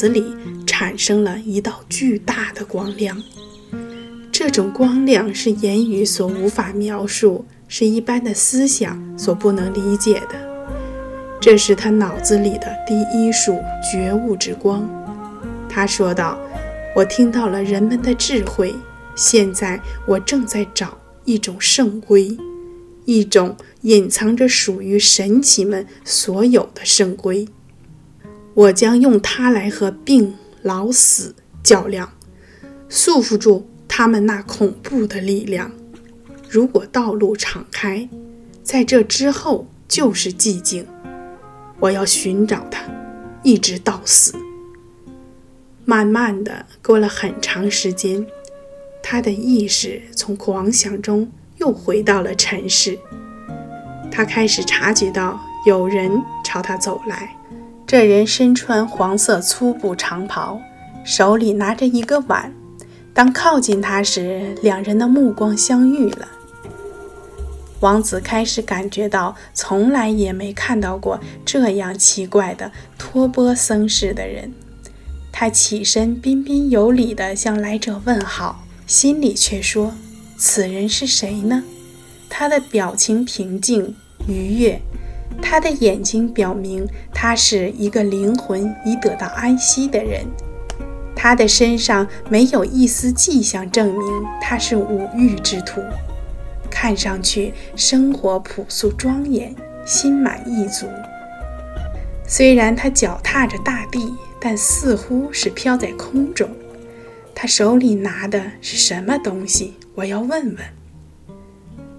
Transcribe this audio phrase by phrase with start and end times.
[0.00, 0.24] 子里
[0.66, 3.22] 产生了一道巨大的光亮。
[4.32, 10.40] 这种光亮是言语所无法描述，是一般的思想所不能理解的。
[11.38, 13.58] 这是他脑子里的第一束
[13.92, 14.88] 觉悟之光。
[15.68, 16.40] 他说道
[16.96, 18.74] ：“我听到了人们的智慧，
[19.14, 22.34] 现在我正在找一种圣规，
[23.04, 27.46] 一种隐藏着属于神奇们所有的圣规。
[28.54, 32.12] 我将用它来和病、老、死较量，
[32.88, 35.70] 束缚住他们那恐怖的力量。
[36.48, 38.08] 如果道路敞开，
[38.62, 40.86] 在这之后就是寂静。”
[41.80, 42.82] 我要寻找他，
[43.42, 44.34] 一直到死。
[45.86, 48.26] 慢慢的，过了很长时间，
[49.02, 52.98] 他的意识从狂想中又回到了尘世。
[54.10, 57.34] 他开始察觉到有人朝他走来，
[57.90, 60.62] 这人身穿黄色粗布长袍，
[61.02, 62.54] 手里拿着一个碗。
[63.12, 66.28] 当靠近他时，两人的目光相遇了。
[67.80, 74.52] 王子开始感觉到，从来也没看到过这样奇怪的托钵僧式的人。
[75.32, 79.94] 他起身，彬彬有礼地向来者问好，心里却说
[80.38, 81.64] ：“此人是谁呢？”
[82.30, 83.96] 他的表情平静
[84.28, 84.80] 愉悦，
[85.40, 90.24] 他的眼睛表明他是一个灵魂已得到安息的人。
[91.14, 95.80] 他的身上没有一丝迹象证明他是五欲之徒。
[96.70, 100.86] 看上去生活朴素庄严，心满意足。
[102.26, 106.48] 虽然他脚踏着大地，但似乎是飘在空中。
[107.34, 109.74] 他手里拿的是什么东西？
[109.96, 110.56] 我要问问。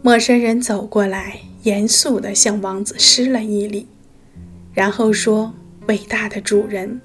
[0.00, 3.86] 陌生人走过来，严肃地向王子施了一礼，
[4.74, 5.54] 然后说
[5.88, 7.00] ：“伟大的主人，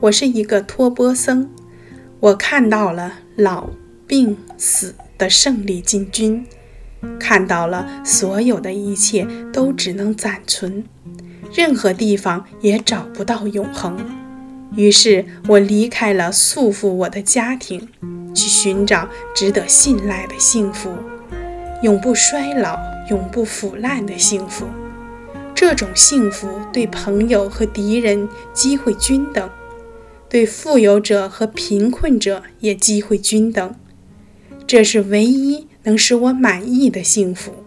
[0.00, 1.50] 我是一个托钵僧，
[2.18, 3.68] 我看到了老、
[4.06, 6.44] 病、死的胜利进军。”
[7.20, 10.84] 看到了所有的一切都只能暂存，
[11.54, 13.98] 任何地方也找不到永恒。
[14.74, 17.86] 于是我离开了束缚我的家庭，
[18.34, 20.92] 去寻找值得信赖的幸福，
[21.82, 22.78] 永不衰老、
[23.10, 24.66] 永不腐烂的幸福。
[25.54, 29.50] 这种幸福对朋友和敌人机会均等，
[30.28, 33.74] 对富有者和贫困者也机会均等。
[34.66, 35.68] 这是唯一。
[35.84, 37.64] 能使我满意的幸福。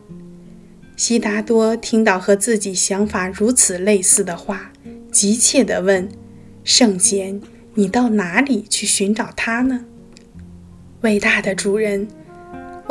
[0.96, 4.72] 悉达多听到和自己想法如此类似的话，
[5.12, 6.08] 急切地问
[6.64, 7.42] ：“圣贤，
[7.74, 9.86] 你到哪里去寻找他呢？”
[11.02, 12.08] 伟大的主人，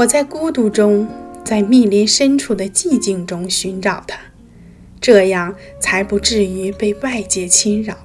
[0.00, 1.06] 我在孤独中，
[1.44, 4.18] 在密林深处的寂静中寻找他，
[4.98, 7.98] 这样才不至于被外界侵扰。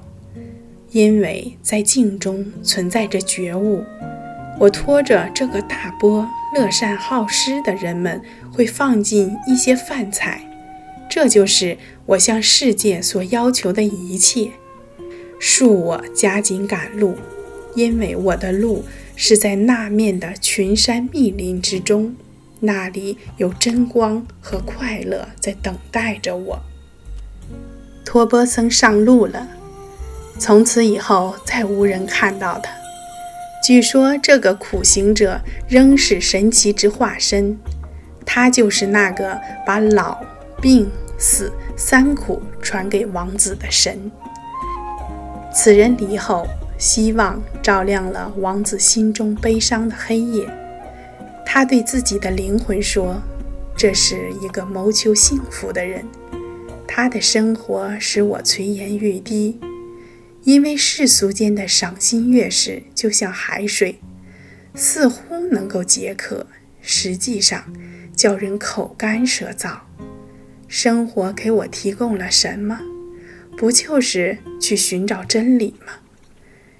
[0.91, 3.81] 因为在静中存在着觉悟。
[4.59, 10.41] 我拖着这个大钵，乐善好施的人们会放进一些饭菜，
[11.09, 11.77] 这就是
[12.07, 14.51] 我向世界所要求的一切。
[15.39, 17.15] 恕我加紧赶路，
[17.73, 18.83] 因为我的路
[19.15, 22.15] 是在那面的群山密林之中，
[22.59, 26.59] 那里有真光和快乐在等待着我。
[28.03, 29.47] 托钵僧上路了，
[30.37, 32.71] 从此以后再无人看到他。
[33.63, 37.57] 据说这个苦行者仍是神奇之化身，
[38.25, 40.23] 他就是那个把老、
[40.61, 40.87] 病、
[41.17, 44.11] 死三苦传给王子的神。
[45.51, 46.45] 此人离后，
[46.77, 50.47] 希望照亮了王子心中悲伤的黑夜。
[51.45, 53.21] 他对自己的灵魂说
[53.77, 56.05] ：“这是一个谋求幸福的人，
[56.87, 59.59] 他的生活使我垂涎欲滴。”
[60.43, 63.99] 因为世俗间的赏心悦事就像海水，
[64.75, 66.45] 似乎能够解渴，
[66.81, 67.73] 实际上
[68.15, 69.79] 叫人口干舌燥。
[70.67, 72.79] 生活给我提供了什么？
[73.57, 75.93] 不就是去寻找真理吗？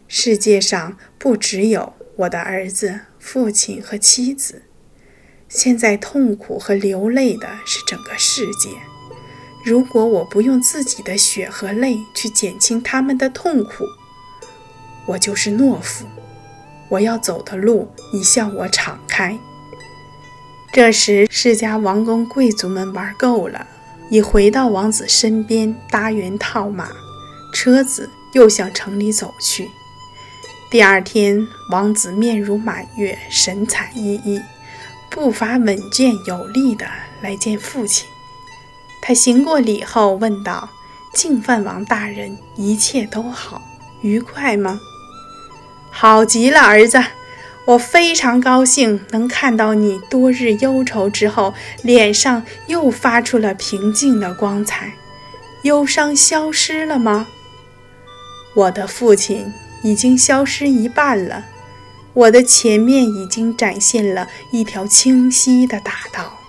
[0.08, 4.64] 世界上不只有我的儿子、父亲和妻子，
[5.50, 8.70] 现在痛苦和流泪的是整个世界。
[9.66, 13.84] 如果我不用自己的血和泪去减轻他们的痛苦，
[15.08, 16.06] 我就是懦夫。
[16.90, 19.40] 我要走的路你向我敞开。
[20.72, 23.66] 这时，世家王公贵族们玩够了，
[24.12, 26.92] 已回到王子身边，搭圆套马，
[27.52, 29.68] 车子又向城里走去。
[30.72, 34.42] 第二天，王子面如满月，神采奕奕，
[35.12, 36.88] 步伐稳健有力地
[37.22, 38.08] 来见父亲。
[39.00, 40.68] 他行过礼后问道
[41.14, 43.62] ：“净饭王大人，一切都好，
[44.02, 44.80] 愉快吗？
[45.92, 47.02] 好极了，儿子，
[47.68, 51.54] 我非常高兴能看到你多日忧愁之后，
[51.84, 54.94] 脸上又发出了平静的光彩。
[55.62, 57.28] 忧伤消失了吗？
[58.56, 59.54] 我的父亲
[59.86, 61.46] 已经消失一半了，
[62.14, 66.40] 我的前面已经展现了一条清晰的大道。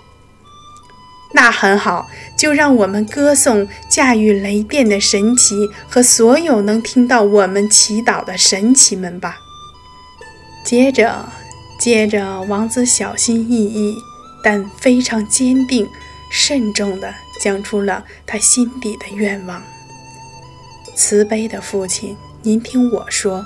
[1.33, 9.37] 那很好，就让我们歌颂驾驭雷电的神奇和所有能听到我们祈祷的神奇们吧。
[10.63, 11.29] 接着，
[11.79, 13.95] 接着，王子小心翼翼，
[14.41, 15.87] 但非常坚定、
[16.31, 19.61] 慎重地讲出了他心底的愿望。
[20.95, 22.17] 慈悲的父亲，
[22.47, 23.45] 您听我说，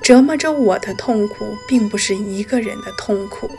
[0.00, 3.50] 折磨着我的痛苦，并不是一个人的痛苦。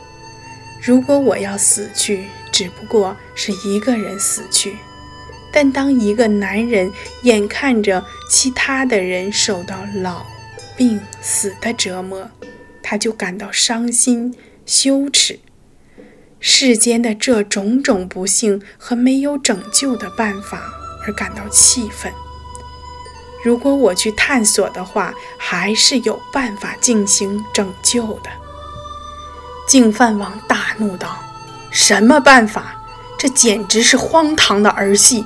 [0.82, 4.72] 如果我要死去，只不过是一个人死去；
[5.52, 6.90] 但当一个男人
[7.22, 10.26] 眼看着其他的人受到老、
[10.76, 12.28] 病、死的折磨，
[12.82, 14.34] 他就感到伤心、
[14.66, 15.38] 羞耻。
[16.40, 20.72] 世间的这种种不幸和没有拯救的办法
[21.06, 22.12] 而感到气愤。
[23.42, 28.30] 如果我去探索的话，还是有办法进行拯救的。
[29.66, 31.18] 净饭王大怒道
[31.70, 32.76] ：“什么办法？
[33.18, 35.24] 这简直是荒唐的儿戏！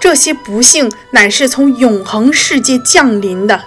[0.00, 3.62] 这些不幸乃是从永恒世界降临的，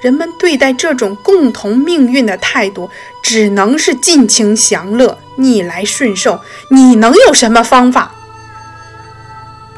[0.00, 2.88] 人们对待这种共同命运的态度，
[3.22, 6.40] 只能是尽情享乐、逆来顺受。
[6.70, 8.12] 你能有什么方法？”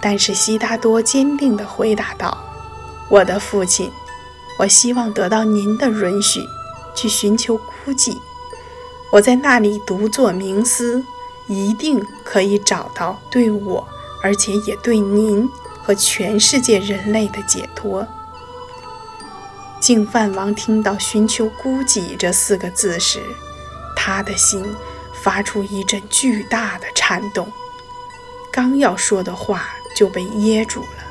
[0.00, 2.36] 但是悉达多坚定地回答道
[3.08, 3.90] ：“我的父亲，
[4.58, 6.46] 我希望得到您的允许，
[6.94, 8.19] 去寻求孤寂。”
[9.10, 11.02] 我在那里独坐冥思，
[11.46, 13.88] 一定可以找到对我，
[14.22, 15.49] 而且也对您
[15.82, 18.06] 和全世界人类的解脱。
[19.81, 23.22] 净饭王听到“寻求孤寂”这四个字时，
[23.96, 24.62] 他的心
[25.22, 27.50] 发出一阵巨大的颤动，
[28.52, 31.07] 刚要说的话就被噎住了。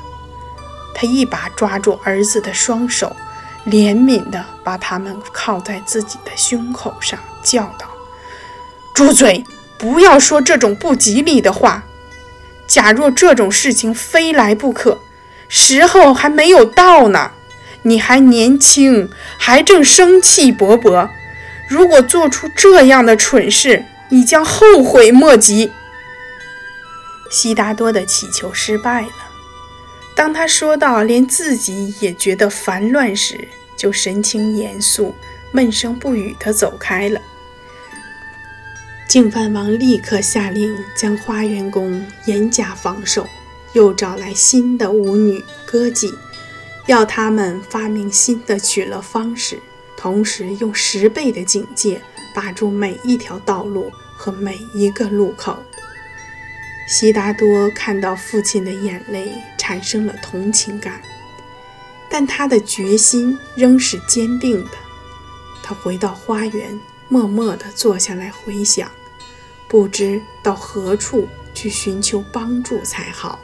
[1.00, 3.14] 他一把抓住儿子的双手，
[3.64, 7.86] 怜悯地把他们靠在自己的胸口上，叫道。
[8.92, 9.44] 住嘴！
[9.78, 11.84] 不要说这种不吉利的话。
[12.66, 14.98] 假若这种事情非来不可，
[15.48, 17.30] 时候还没有到呢。
[17.82, 19.08] 你还年轻，
[19.38, 21.08] 还正生气勃勃。
[21.68, 25.70] 如果做出这样的蠢事，你将后悔莫及。
[27.30, 29.27] 悉达多的祈求失败了。
[30.18, 35.14] 当他说到连自己也觉得烦乱时，就神情严肃、
[35.52, 37.20] 闷声不语地走开了。
[39.08, 43.28] 净饭王立刻下令将花园宫严加防守，
[43.74, 46.12] 又找来新的舞女歌妓，
[46.88, 49.60] 要他们发明新的取乐方式，
[49.96, 52.02] 同时用十倍的警戒
[52.34, 55.62] 把住每一条道路和每一个路口。
[56.88, 61.02] 悉达多看到父亲的眼泪，产生了同情感，
[62.08, 64.70] 但他的决心仍是坚定的。
[65.62, 68.90] 他回到花园，默默地坐下来回想。
[69.68, 73.38] 不知到何处去寻求帮助才好。